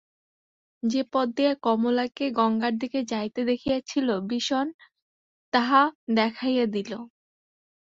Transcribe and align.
যে 0.83 1.01
পথ 1.11 1.27
দিয়া 1.37 1.53
কমলাকে 1.63 2.25
গঙ্গার 2.31 2.73
দিকে 2.77 2.99
যাইতে 3.03 3.41
দেখিয়াছিল 3.45 4.07
বিষন 4.29 4.67
তাহা 5.53 5.81
দেখাইয়া 6.15 6.65
দিল। 6.67 6.91